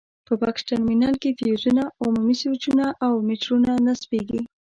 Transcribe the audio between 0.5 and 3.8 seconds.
ترمینل کې فیوزونه، عمومي سویچونه او میټرونه